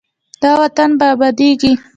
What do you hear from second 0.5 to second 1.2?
وطن به